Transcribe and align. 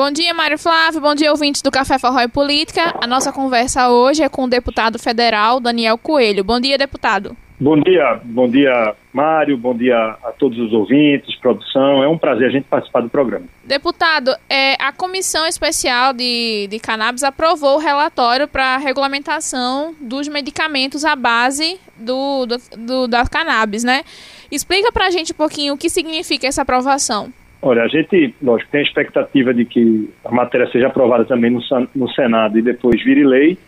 Bom 0.00 0.10
dia, 0.10 0.32
Mário 0.32 0.58
Flávio. 0.58 0.98
Bom 0.98 1.14
dia, 1.14 1.30
ouvintes 1.30 1.60
do 1.60 1.70
Café 1.70 1.98
Forró 1.98 2.20
e 2.20 2.26
Política. 2.26 2.94
A 3.02 3.06
nossa 3.06 3.30
conversa 3.30 3.90
hoje 3.90 4.22
é 4.22 4.30
com 4.30 4.44
o 4.44 4.48
deputado 4.48 4.98
federal 4.98 5.60
Daniel 5.60 5.98
Coelho. 5.98 6.42
Bom 6.42 6.58
dia, 6.58 6.78
deputado. 6.78 7.36
Bom 7.60 7.78
dia, 7.78 8.18
bom 8.24 8.48
dia, 8.48 8.94
Mário. 9.12 9.58
Bom 9.58 9.76
dia 9.76 10.16
a 10.24 10.32
todos 10.32 10.58
os 10.58 10.72
ouvintes, 10.72 11.38
produção. 11.38 12.02
É 12.02 12.08
um 12.08 12.16
prazer 12.16 12.48
a 12.48 12.50
gente 12.50 12.64
participar 12.64 13.02
do 13.02 13.10
programa. 13.10 13.44
Deputado, 13.62 14.34
é, 14.48 14.72
a 14.82 14.90
Comissão 14.90 15.46
Especial 15.46 16.14
de, 16.14 16.66
de 16.70 16.78
Cannabis 16.78 17.22
aprovou 17.22 17.74
o 17.74 17.78
relatório 17.78 18.48
para 18.48 18.76
a 18.76 18.78
regulamentação 18.78 19.94
dos 20.00 20.28
medicamentos 20.28 21.04
à 21.04 21.14
base 21.14 21.78
do, 21.98 22.46
do, 22.46 22.56
do 22.78 23.06
da 23.06 23.26
cannabis, 23.26 23.84
né? 23.84 24.02
Explica 24.50 24.90
para 24.90 25.08
a 25.08 25.10
gente 25.10 25.32
um 25.32 25.36
pouquinho 25.36 25.74
o 25.74 25.76
que 25.76 25.90
significa 25.90 26.46
essa 26.46 26.62
aprovação. 26.62 27.30
Olha, 27.62 27.82
a 27.82 27.88
gente, 27.88 28.34
lógico, 28.42 28.70
tem 28.70 28.80
a 28.80 28.84
expectativa 28.84 29.52
de 29.52 29.66
que 29.66 30.08
a 30.24 30.30
matéria 30.30 30.66
seja 30.70 30.86
aprovada 30.86 31.26
também 31.26 31.50
no, 31.50 32.08
Senado 32.14 32.58
e 32.58 32.62
depois 32.62 33.02
vire 33.04 33.22
lei, 33.22 33.58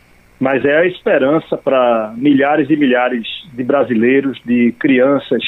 mas 0.41 0.65
é 0.65 0.79
a 0.79 0.87
esperança 0.87 1.59
para 1.59 2.15
milhares 2.16 2.71
e 2.71 2.77
milhares 2.77 3.27
de 3.52 3.63
brasileiros, 3.63 4.41
de 4.47 4.73
crianças 4.79 5.43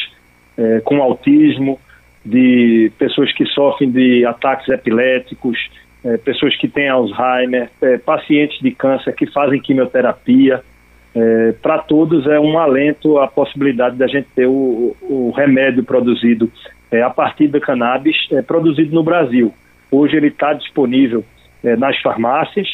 é, 0.58 0.80
com 0.84 1.02
autismo, 1.02 1.80
de 2.24 2.92
pessoas 2.98 3.32
que 3.32 3.46
sofrem 3.46 3.90
de 3.90 4.26
ataques 4.26 4.68
epiléticos, 4.68 5.58
é, 6.04 6.18
pessoas 6.18 6.54
que 6.56 6.68
têm 6.68 6.88
Alzheimer, 6.88 7.70
é, 7.80 7.96
pacientes 7.96 8.60
de 8.60 8.70
câncer 8.72 9.14
que 9.14 9.26
fazem 9.26 9.60
quimioterapia. 9.60 10.62
Para 11.62 11.78
todos 11.78 12.26
é 12.26 12.40
um 12.40 12.58
alento 12.58 13.18
a 13.18 13.28
possibilidade 13.28 13.94
da 13.94 14.08
gente 14.08 14.26
ter 14.34 14.48
o, 14.48 14.96
o 15.00 15.30
remédio 15.30 15.84
produzido 15.84 16.50
é, 16.94 17.02
a 17.02 17.10
partir 17.10 17.48
da 17.48 17.60
cannabis 17.60 18.16
é, 18.30 18.40
produzido 18.40 18.94
no 18.94 19.02
Brasil. 19.02 19.52
Hoje 19.90 20.16
ele 20.16 20.28
está 20.28 20.52
disponível 20.52 21.24
é, 21.62 21.76
nas 21.76 22.00
farmácias, 22.00 22.68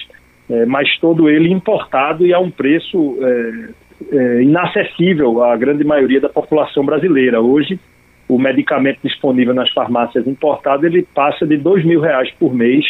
é, 0.50 0.66
mas 0.66 0.98
todo 0.98 1.28
ele 1.28 1.50
importado 1.50 2.26
e 2.26 2.34
a 2.34 2.38
um 2.38 2.50
preço 2.50 3.16
é, 3.22 4.16
é, 4.16 4.42
inacessível 4.42 5.42
à 5.42 5.56
grande 5.56 5.84
maioria 5.84 6.20
da 6.20 6.28
população 6.28 6.84
brasileira. 6.84 7.40
Hoje, 7.40 7.80
o 8.28 8.38
medicamento 8.38 8.98
disponível 9.02 9.54
nas 9.54 9.70
farmácias 9.70 10.26
importado 10.26 10.86
ele 10.86 11.06
passa 11.14 11.46
de 11.46 11.56
dois 11.56 11.84
mil 11.84 12.00
reais 12.00 12.30
por 12.38 12.54
mês, 12.54 12.84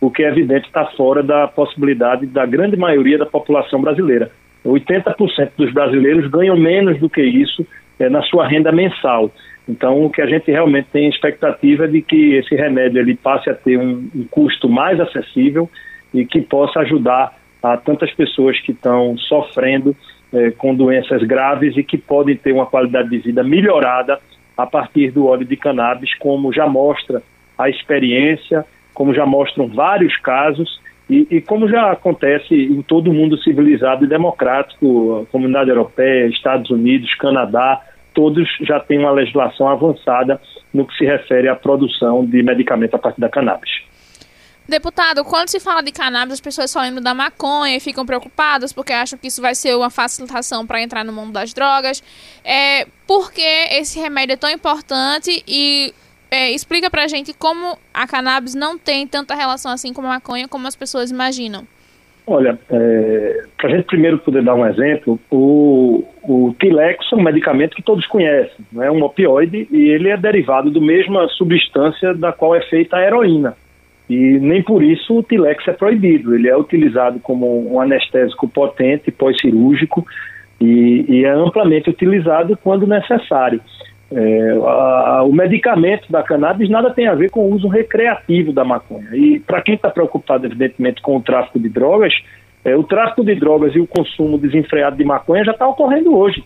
o 0.00 0.10
que 0.10 0.22
é 0.22 0.28
evidente 0.28 0.66
está 0.66 0.84
fora 0.96 1.22
da 1.22 1.48
possibilidade 1.48 2.26
da 2.26 2.44
grande 2.44 2.76
maioria 2.76 3.16
da 3.16 3.26
população 3.26 3.80
brasileira. 3.80 4.30
80% 4.64 5.50
dos 5.56 5.72
brasileiros 5.72 6.30
ganham 6.30 6.56
menos 6.56 6.98
do 6.98 7.08
que 7.08 7.22
isso 7.22 7.66
na 7.98 8.22
sua 8.22 8.46
renda 8.46 8.72
mensal. 8.72 9.30
Então, 9.68 10.04
o 10.04 10.10
que 10.10 10.20
a 10.20 10.26
gente 10.26 10.50
realmente 10.50 10.88
tem 10.92 11.08
expectativa 11.08 11.84
é 11.84 11.88
de 11.88 12.02
que 12.02 12.34
esse 12.34 12.54
remédio 12.54 13.00
ele 13.00 13.16
passe 13.16 13.48
a 13.48 13.54
ter 13.54 13.78
um, 13.78 14.08
um 14.14 14.26
custo 14.30 14.68
mais 14.68 15.00
acessível 15.00 15.70
e 16.12 16.24
que 16.26 16.40
possa 16.40 16.80
ajudar 16.80 17.36
a 17.62 17.76
tantas 17.76 18.12
pessoas 18.12 18.60
que 18.60 18.72
estão 18.72 19.16
sofrendo 19.16 19.96
eh, 20.32 20.50
com 20.50 20.74
doenças 20.74 21.22
graves 21.22 21.76
e 21.76 21.82
que 21.82 21.96
podem 21.96 22.36
ter 22.36 22.52
uma 22.52 22.66
qualidade 22.66 23.08
de 23.08 23.18
vida 23.18 23.42
melhorada 23.42 24.20
a 24.56 24.66
partir 24.66 25.10
do 25.10 25.26
óleo 25.26 25.46
de 25.46 25.56
cannabis, 25.56 26.14
como 26.18 26.52
já 26.52 26.66
mostra 26.66 27.22
a 27.56 27.70
experiência, 27.70 28.64
como 28.92 29.14
já 29.14 29.24
mostram 29.24 29.66
vários 29.66 30.16
casos 30.18 30.80
e, 31.08 31.26
e, 31.30 31.40
como 31.40 31.68
já 31.68 31.90
acontece 31.90 32.54
em 32.54 32.80
todo 32.82 33.10
o 33.10 33.14
mundo 33.14 33.36
civilizado 33.38 34.04
e 34.04 34.08
democrático, 34.08 35.26
comunidade 35.30 35.70
europeia, 35.70 36.26
Estados 36.26 36.70
Unidos, 36.70 37.14
Canadá, 37.14 37.80
todos 38.14 38.48
já 38.62 38.80
têm 38.80 38.98
uma 38.98 39.10
legislação 39.10 39.68
avançada 39.68 40.40
no 40.72 40.86
que 40.86 40.96
se 40.96 41.04
refere 41.04 41.48
à 41.48 41.54
produção 41.54 42.24
de 42.24 42.42
medicamento 42.42 42.94
a 42.94 42.98
partir 42.98 43.20
da 43.20 43.28
cannabis. 43.28 43.70
Deputado, 44.66 45.22
quando 45.24 45.48
se 45.48 45.60
fala 45.60 45.82
de 45.82 45.92
cannabis, 45.92 46.34
as 46.34 46.40
pessoas 46.40 46.70
só 46.70 46.80
lembram 46.80 47.02
da 47.02 47.12
maconha 47.12 47.76
e 47.76 47.80
ficam 47.80 48.06
preocupadas 48.06 48.72
porque 48.72 48.94
acham 48.94 49.18
que 49.18 49.26
isso 49.26 49.42
vai 49.42 49.54
ser 49.54 49.76
uma 49.76 49.90
facilitação 49.90 50.66
para 50.66 50.80
entrar 50.80 51.04
no 51.04 51.12
mundo 51.12 51.32
das 51.32 51.52
drogas. 51.52 52.02
É, 52.42 52.86
por 53.06 53.30
que 53.30 53.42
esse 53.42 54.00
remédio 54.00 54.32
é 54.32 54.36
tão 54.36 54.48
importante 54.48 55.44
e 55.46 55.92
é, 56.30 56.50
explica 56.50 56.90
pra 56.90 57.06
gente 57.06 57.34
como 57.34 57.78
a 57.92 58.06
cannabis 58.06 58.54
não 58.54 58.78
tem 58.78 59.06
tanta 59.06 59.34
relação 59.34 59.70
assim 59.70 59.92
com 59.92 60.00
a 60.00 60.08
maconha 60.08 60.48
como 60.48 60.66
as 60.66 60.74
pessoas 60.74 61.10
imaginam. 61.10 61.66
Olha, 62.26 62.58
é, 62.70 63.44
para 63.58 63.68
a 63.68 63.76
gente 63.76 63.84
primeiro 63.84 64.18
poder 64.18 64.42
dar 64.42 64.54
um 64.54 64.66
exemplo, 64.66 65.20
o, 65.30 66.02
o 66.26 66.54
Tilex 66.58 67.04
é 67.12 67.16
um 67.16 67.22
medicamento 67.22 67.76
que 67.76 67.82
todos 67.82 68.06
conhecem, 68.06 68.64
é 68.80 68.90
um 68.90 69.02
opioide 69.02 69.68
e 69.70 69.88
ele 69.88 70.08
é 70.08 70.16
derivado 70.16 70.70
da 70.70 70.80
mesma 70.80 71.28
substância 71.28 72.14
da 72.14 72.32
qual 72.32 72.54
é 72.54 72.62
feita 72.62 72.96
a 72.96 73.02
heroína. 73.02 73.54
E 74.08 74.38
nem 74.38 74.62
por 74.62 74.82
isso 74.82 75.18
o 75.18 75.22
Tilex 75.22 75.66
é 75.68 75.72
proibido, 75.72 76.34
ele 76.34 76.48
é 76.48 76.56
utilizado 76.56 77.18
como 77.20 77.72
um 77.72 77.80
anestésico 77.80 78.48
potente, 78.48 79.10
pós-cirúrgico 79.10 80.06
e, 80.60 81.04
e 81.08 81.24
é 81.24 81.30
amplamente 81.30 81.90
utilizado 81.90 82.58
quando 82.62 82.86
necessário. 82.86 83.60
É, 84.12 84.50
a, 84.64 85.22
o 85.24 85.32
medicamento 85.32 86.10
da 86.10 86.22
cannabis 86.22 86.68
nada 86.70 86.90
tem 86.90 87.08
a 87.08 87.14
ver 87.14 87.30
com 87.30 87.40
o 87.40 87.54
uso 87.54 87.68
recreativo 87.68 88.52
da 88.52 88.64
maconha. 88.64 89.08
E 89.14 89.40
para 89.40 89.62
quem 89.62 89.74
está 89.74 89.90
preocupado, 89.90 90.46
evidentemente, 90.46 91.02
com 91.02 91.16
o 91.16 91.22
tráfico 91.22 91.58
de 91.58 91.68
drogas, 91.68 92.14
é, 92.64 92.76
o 92.76 92.82
tráfico 92.82 93.24
de 93.24 93.34
drogas 93.34 93.74
e 93.74 93.80
o 93.80 93.86
consumo 93.86 94.38
desenfreado 94.38 94.96
de 94.96 95.04
maconha 95.04 95.44
já 95.44 95.52
está 95.52 95.68
ocorrendo 95.68 96.16
hoje. 96.16 96.42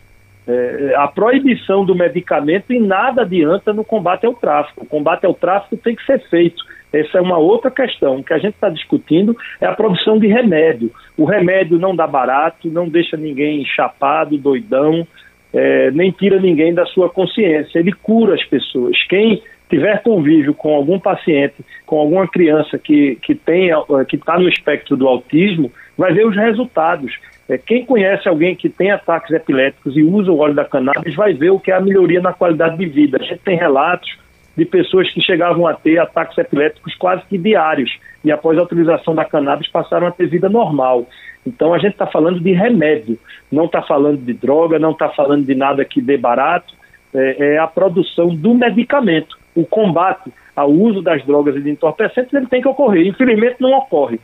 É, 0.47 0.95
a 0.97 1.07
proibição 1.07 1.85
do 1.85 1.95
medicamento 1.95 2.73
em 2.73 2.81
nada 2.81 3.23
adianta 3.23 3.73
no 3.73 3.85
combate 3.85 4.27
ao 4.27 4.35
tráfico. 4.35 4.83
O 4.83 4.87
combate 4.87 5.27
ao 5.27 5.35
tráfico 5.35 5.77
tem 5.77 5.95
que 5.95 6.05
ser 6.05 6.21
feito. 6.29 6.63
Essa 6.93 7.19
é 7.19 7.21
uma 7.21 7.37
outra 7.37 7.71
questão. 7.71 8.17
O 8.17 8.25
que 8.25 8.33
a 8.33 8.39
gente 8.39 8.55
está 8.55 8.71
discutindo 8.71 9.37
é 9.61 9.67
a 9.67 9.75
produção 9.75 10.19
de 10.19 10.27
remédio. 10.27 10.91
O 11.17 11.25
remédio 11.25 11.79
não 11.79 11.95
dá 11.95 12.07
barato, 12.07 12.69
não 12.69 12.89
deixa 12.89 13.17
ninguém 13.17 13.65
chapado, 13.65 14.39
doidão 14.39 15.07
é, 15.53 15.91
nem 15.93 16.11
tira 16.11 16.41
ninguém 16.41 16.75
da 16.75 16.85
sua 16.87 17.09
consciência, 17.09 17.79
ele 17.79 17.93
cura 17.93 18.35
as 18.35 18.45
pessoas. 18.45 18.97
Quem 19.09 19.43
tiver 19.69 20.03
convívio 20.03 20.55
com 20.55 20.75
algum 20.75 20.99
paciente, 20.99 21.57
com 21.87 21.99
alguma 21.99 22.27
criança 22.27 22.79
que, 22.79 23.17
que 23.23 23.35
tem, 23.35 23.71
que 24.09 24.17
está 24.17 24.39
no 24.39 24.49
espectro 24.49 24.97
do 24.97 25.07
autismo, 25.07 25.71
vai 25.99 26.13
ver 26.15 26.25
os 26.25 26.37
resultados. 26.37 27.13
É, 27.49 27.59
quem 27.59 27.85
conhece 27.85 28.29
alguém 28.29 28.55
que 28.55 28.69
tem 28.69 28.93
ataques 28.93 29.33
epiléticos 29.33 29.97
e 29.97 30.03
usa 30.03 30.31
o 30.31 30.39
óleo 30.39 30.55
da 30.55 30.65
cannabis 30.65 31.15
vai 31.17 31.35
ver 31.35 31.51
o 31.51 31.59
que 31.59 31.73
é 31.73 31.75
a 31.75 31.81
melhoria 31.81 32.21
na 32.21 32.33
qualidade 32.33 32.79
de 32.79 32.87
vida. 32.87 33.19
A 33.21 33.25
gente 33.25 33.41
tem 33.41 33.59
relatos 33.59 34.17
de 34.57 34.65
pessoas 34.65 35.13
que 35.13 35.21
chegavam 35.21 35.67
a 35.67 35.75
ter 35.75 35.99
ataques 35.99 36.39
epiléticos 36.39 36.95
quase 36.95 37.23
que 37.27 37.37
diários 37.37 37.91
e 38.25 38.31
após 38.31 38.59
a 38.59 38.63
utilização 38.63 39.15
da 39.15 39.25
cannabis 39.25 39.69
passaram 39.69 40.07
a 40.07 40.11
ter 40.11 40.27
vida 40.27 40.49
normal. 40.49 41.07
Então 41.47 41.73
a 41.73 41.79
gente 41.79 41.93
está 41.93 42.07
falando 42.07 42.41
de 42.41 42.53
remédio, 42.53 43.19
não 43.51 43.65
está 43.65 43.83
falando 43.83 44.19
de 44.19 44.33
droga, 44.33 44.79
não 44.79 44.91
está 44.91 45.09
falando 45.09 45.45
de 45.45 45.55
nada 45.55 45.85
que 45.85 46.01
dê 46.01 46.17
barato, 46.17 46.75
é, 47.15 47.55
é, 47.55 47.59
a 47.59 47.67
produção 47.67 48.35
do 48.35 48.55
medicamento. 48.55 49.39
O 49.55 49.65
combate 49.65 50.31
ao 50.55 50.71
uso 50.71 51.01
das 51.01 51.25
drogas 51.25 51.57
e 51.57 51.61
de 51.61 51.71
entorpecentes 51.71 52.35
ele 52.35 52.47
tem 52.47 52.61
que 52.61 52.69
ocorrer. 52.69 53.07
Infelizmente 53.07 53.57
não 53.61 53.73
ocorre. 53.73 54.21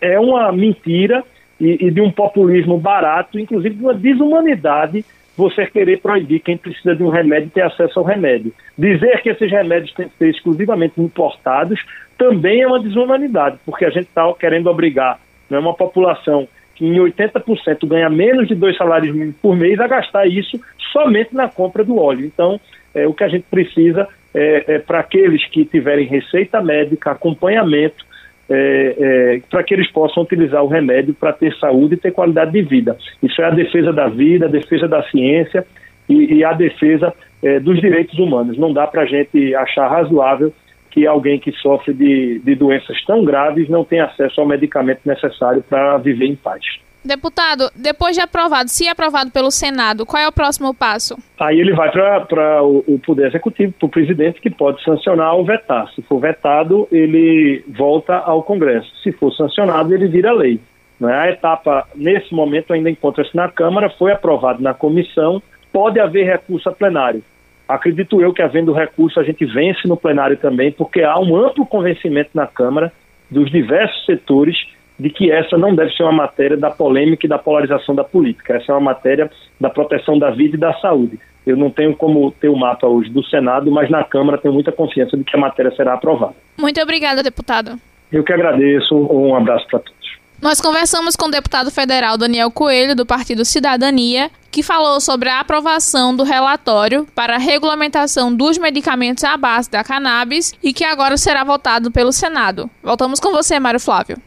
É 0.00 0.18
uma 0.18 0.50
mentira 0.52 1.22
e, 1.60 1.86
e 1.86 1.90
de 1.90 2.00
um 2.00 2.10
populismo 2.10 2.78
barato, 2.78 3.38
inclusive 3.38 3.74
de 3.74 3.82
uma 3.82 3.94
desumanidade 3.94 5.04
você 5.36 5.66
querer 5.66 6.00
proibir 6.00 6.40
quem 6.40 6.56
precisa 6.56 6.94
de 6.94 7.02
um 7.02 7.08
remédio 7.08 7.50
ter 7.50 7.62
acesso 7.62 7.98
ao 7.98 8.04
remédio. 8.04 8.52
Dizer 8.78 9.20
que 9.20 9.30
esses 9.30 9.50
remédios 9.50 9.92
têm 9.92 10.08
que 10.08 10.16
ser 10.16 10.28
exclusivamente 10.28 11.00
importados 11.00 11.80
também 12.16 12.62
é 12.62 12.66
uma 12.66 12.80
desumanidade, 12.80 13.58
porque 13.66 13.84
a 13.84 13.90
gente 13.90 14.06
está 14.06 14.32
querendo 14.38 14.68
obrigar 14.68 15.18
né, 15.50 15.58
uma 15.58 15.74
população 15.74 16.46
que 16.74 16.84
em 16.84 16.94
80% 16.94 17.86
ganha 17.86 18.08
menos 18.08 18.48
de 18.48 18.54
dois 18.54 18.76
salários 18.76 19.14
mínimos 19.14 19.36
por 19.40 19.56
mês, 19.56 19.78
a 19.80 19.86
gastar 19.86 20.26
isso 20.26 20.60
somente 20.92 21.34
na 21.34 21.48
compra 21.48 21.84
do 21.84 21.98
óleo. 21.98 22.24
Então, 22.24 22.60
é, 22.94 23.06
o 23.06 23.14
que 23.14 23.24
a 23.24 23.28
gente 23.28 23.44
precisa 23.50 24.08
é, 24.34 24.74
é 24.74 24.78
para 24.78 25.00
aqueles 25.00 25.44
que 25.48 25.64
tiverem 25.64 26.06
receita 26.06 26.60
médica, 26.60 27.12
acompanhamento, 27.12 28.04
é, 28.48 28.94
é, 28.98 29.40
para 29.50 29.62
que 29.62 29.74
eles 29.74 29.90
possam 29.90 30.22
utilizar 30.22 30.62
o 30.62 30.68
remédio 30.68 31.14
para 31.14 31.32
ter 31.32 31.54
saúde 31.56 31.94
e 31.94 31.98
ter 31.98 32.12
qualidade 32.12 32.52
de 32.52 32.62
vida. 32.62 32.96
Isso 33.22 33.40
é 33.40 33.46
a 33.46 33.50
defesa 33.50 33.92
da 33.92 34.08
vida, 34.08 34.46
a 34.46 34.50
defesa 34.50 34.86
da 34.86 35.02
ciência 35.04 35.66
e, 36.08 36.34
e 36.34 36.44
a 36.44 36.52
defesa 36.52 37.12
é, 37.42 37.58
dos 37.60 37.80
direitos 37.80 38.18
humanos. 38.18 38.58
Não 38.58 38.72
dá 38.72 38.86
para 38.86 39.02
a 39.02 39.06
gente 39.06 39.54
achar 39.54 39.88
razoável 39.88 40.52
que 40.90 41.06
alguém 41.06 41.40
que 41.40 41.50
sofre 41.52 41.92
de, 41.92 42.38
de 42.38 42.54
doenças 42.54 43.02
tão 43.04 43.24
graves 43.24 43.68
não 43.68 43.84
tem 43.84 44.00
acesso 44.00 44.40
ao 44.40 44.46
medicamento 44.46 45.00
necessário 45.04 45.62
para 45.68 45.98
viver 45.98 46.26
em 46.26 46.36
paz. 46.36 46.64
Deputado, 47.04 47.70
depois 47.76 48.16
de 48.16 48.22
aprovado, 48.22 48.70
se 48.70 48.88
aprovado 48.88 49.30
pelo 49.30 49.50
Senado, 49.50 50.06
qual 50.06 50.22
é 50.22 50.26
o 50.26 50.32
próximo 50.32 50.72
passo? 50.72 51.18
Aí 51.38 51.60
ele 51.60 51.74
vai 51.74 51.90
para 51.90 52.62
o, 52.62 52.82
o 52.86 52.98
Poder 52.98 53.26
Executivo, 53.26 53.74
para 53.78 53.86
o 53.86 53.90
presidente, 53.90 54.40
que 54.40 54.48
pode 54.48 54.82
sancionar 54.82 55.34
ou 55.34 55.44
vetar. 55.44 55.92
Se 55.94 56.00
for 56.00 56.18
vetado, 56.18 56.88
ele 56.90 57.62
volta 57.68 58.16
ao 58.16 58.42
Congresso. 58.42 58.90
Se 59.02 59.12
for 59.12 59.30
sancionado, 59.32 59.94
ele 59.94 60.08
vira 60.08 60.32
lei. 60.32 60.58
Né? 60.98 61.14
A 61.14 61.28
etapa, 61.28 61.86
nesse 61.94 62.34
momento, 62.34 62.72
ainda 62.72 62.88
encontra-se 62.88 63.36
na 63.36 63.50
Câmara, 63.50 63.90
foi 63.90 64.10
aprovado 64.10 64.62
na 64.62 64.72
comissão, 64.72 65.42
pode 65.70 66.00
haver 66.00 66.24
recurso 66.24 66.70
a 66.70 66.72
plenário. 66.72 67.22
Acredito 67.68 68.20
eu 68.22 68.32
que, 68.32 68.40
havendo 68.40 68.72
recurso, 68.72 69.20
a 69.20 69.24
gente 69.24 69.44
vence 69.44 69.86
no 69.86 69.96
plenário 69.96 70.38
também, 70.38 70.72
porque 70.72 71.02
há 71.02 71.18
um 71.18 71.36
amplo 71.36 71.66
convencimento 71.66 72.30
na 72.32 72.46
Câmara 72.46 72.90
dos 73.30 73.50
diversos 73.50 74.06
setores 74.06 74.56
de 74.98 75.10
que 75.10 75.30
essa 75.30 75.56
não 75.58 75.74
deve 75.74 75.92
ser 75.92 76.02
uma 76.02 76.12
matéria 76.12 76.56
da 76.56 76.70
polêmica 76.70 77.26
e 77.26 77.28
da 77.28 77.38
polarização 77.38 77.94
da 77.94 78.04
política. 78.04 78.54
Essa 78.54 78.72
é 78.72 78.74
uma 78.74 78.80
matéria 78.80 79.30
da 79.60 79.68
proteção 79.68 80.18
da 80.18 80.30
vida 80.30 80.56
e 80.56 80.60
da 80.60 80.72
saúde. 80.74 81.18
Eu 81.46 81.56
não 81.56 81.70
tenho 81.70 81.94
como 81.94 82.30
ter 82.30 82.48
o 82.48 82.56
mapa 82.56 82.86
hoje 82.86 83.10
do 83.10 83.22
Senado, 83.24 83.70
mas 83.70 83.90
na 83.90 84.02
Câmara 84.02 84.38
tenho 84.38 84.54
muita 84.54 84.72
confiança 84.72 85.16
de 85.16 85.24
que 85.24 85.36
a 85.36 85.40
matéria 85.40 85.70
será 85.72 85.94
aprovada. 85.94 86.34
Muito 86.58 86.80
obrigada, 86.80 87.22
deputado. 87.22 87.78
Eu 88.10 88.24
que 88.24 88.32
agradeço. 88.32 88.94
Um 88.94 89.34
abraço 89.34 89.66
para 89.68 89.80
todos. 89.80 90.04
Nós 90.40 90.60
conversamos 90.60 91.16
com 91.16 91.26
o 91.26 91.30
deputado 91.30 91.70
federal 91.70 92.18
Daniel 92.18 92.50
Coelho, 92.50 92.94
do 92.94 93.06
Partido 93.06 93.44
Cidadania, 93.44 94.30
que 94.50 94.62
falou 94.62 95.00
sobre 95.00 95.28
a 95.28 95.40
aprovação 95.40 96.14
do 96.14 96.22
relatório 96.22 97.06
para 97.14 97.36
a 97.36 97.38
regulamentação 97.38 98.34
dos 98.34 98.58
medicamentos 98.58 99.24
à 99.24 99.36
base 99.36 99.70
da 99.70 99.82
cannabis 99.82 100.52
e 100.62 100.72
que 100.72 100.84
agora 100.84 101.16
será 101.16 101.44
votado 101.44 101.90
pelo 101.90 102.12
Senado. 102.12 102.68
Voltamos 102.82 103.20
com 103.20 103.30
você, 103.30 103.58
Mário 103.58 103.80
Flávio. 103.80 104.18